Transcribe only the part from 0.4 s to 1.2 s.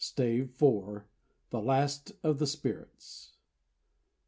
FOUR.